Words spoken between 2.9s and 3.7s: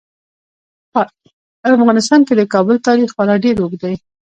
خورا ډیر